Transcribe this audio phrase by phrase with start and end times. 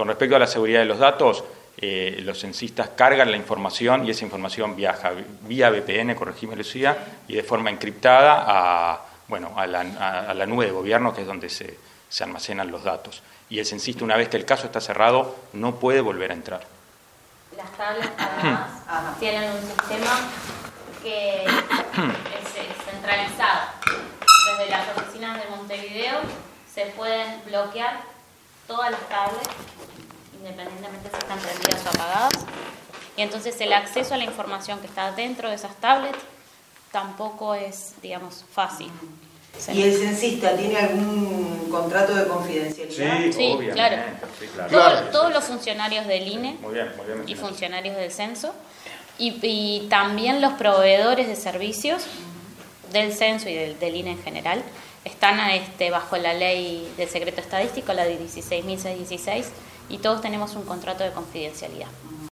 [0.00, 1.44] Con respecto a la seguridad de los datos,
[1.76, 6.96] eh, los censistas cargan la información y esa información viaja vía VPN, corregime Lucía,
[7.28, 11.76] y de forma encriptada a, bueno, a, la, nube de gobierno, que es donde se,
[12.08, 13.22] se almacenan los datos.
[13.50, 16.62] Y el censista, una vez que el caso está cerrado, no puede volver a entrar.
[17.54, 20.18] Las tablets, además, tienen un sistema
[21.02, 23.68] que es centralizado.
[24.56, 26.20] Desde las oficinas de Montevideo
[26.72, 28.00] se pueden bloquear
[28.70, 29.50] todas las tablets
[30.38, 32.32] independientemente si están prendidas o apagadas.
[33.16, 36.18] Y entonces el acceso a la información que está dentro de esas tablets
[36.92, 38.90] tampoco es, digamos, fácil.
[39.72, 43.32] ¿Y el censista tiene algún contrato de confidencialidad?
[43.32, 45.08] Sí, claro.
[45.12, 46.56] Todos, los funcionarios del INE
[47.26, 48.54] y funcionarios del censo
[49.18, 52.04] y, también los proveedores de servicios
[52.92, 54.62] del censo y del, del INE en general
[55.04, 59.46] están este, bajo la ley del secreto estadístico, la de 16.616,
[59.88, 61.88] y todos tenemos un contrato de confidencialidad.